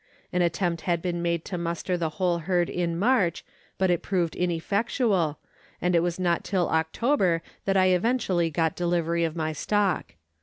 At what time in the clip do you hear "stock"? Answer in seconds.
9.53-10.15